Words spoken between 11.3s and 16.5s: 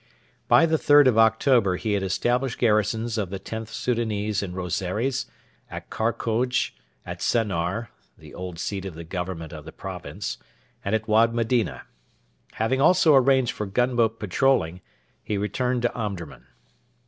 Medina. Having also arranged for gunboat patrolling, he returned to Omdurman.